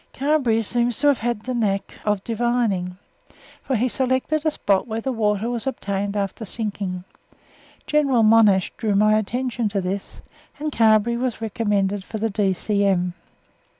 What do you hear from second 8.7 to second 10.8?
drew my attention to this, and